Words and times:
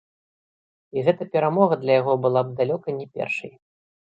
І 0.97 1.03
гэта 1.07 1.27
перамога 1.35 1.77
для 1.83 1.93
яго 2.01 2.13
была 2.25 2.41
б 2.49 2.55
далёка 2.63 2.97
не 2.99 3.07
першай. 3.21 3.55